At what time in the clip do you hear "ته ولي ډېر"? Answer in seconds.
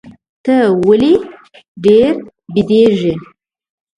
0.45-2.13